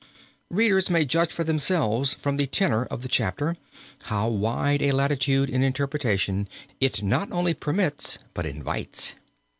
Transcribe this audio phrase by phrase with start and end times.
[0.49, 3.55] Readers may judge for themselves from the tenor of the chapter,
[4.05, 9.13] how wide a latitude in interpretation it not only permits, but invites.